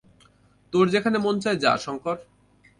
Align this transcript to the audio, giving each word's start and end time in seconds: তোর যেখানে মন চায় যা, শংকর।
তোর 0.73 0.85
যেখানে 0.89 1.17
মন 1.17 1.35
চায় 1.39 1.57
যা, 1.57 1.71
শংকর। 1.77 2.17